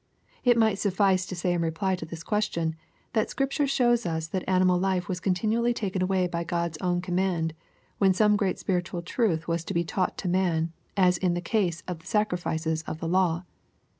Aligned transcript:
It 0.43 0.57
might 0.57 0.79
suffice 0.79 1.27
to 1.27 1.35
say 1.35 1.53
in 1.53 1.61
reply 1.61 1.95
to 1.97 2.07
this 2.07 2.23
question, 2.23 2.75
that 3.13 3.29
Scripture 3.29 3.67
shows 3.67 4.03
us 4.07 4.25
that 4.29 4.43
animal 4.47 4.79
life 4.79 5.07
was 5.07 5.19
continually 5.19 5.75
taken 5.75 6.01
away 6.01 6.25
by 6.25 6.43
Q^d's 6.43 6.79
own 6.81 7.01
command, 7.01 7.53
when 7.99 8.11
some 8.15 8.35
great 8.35 8.57
spiritual 8.57 9.03
truth 9.03 9.47
was 9.47 9.63
to 9.65 9.75
be 9.75 9.83
taught 9.83 10.17
to 10.17 10.27
man, 10.27 10.73
as 10.97 11.19
in 11.19 11.35
the 11.35 11.39
case 11.39 11.83
of 11.87 11.99
the 11.99 12.07
sacrifices 12.07 12.81
of 12.87 12.99
the 12.99 13.07
law. 13.07 13.43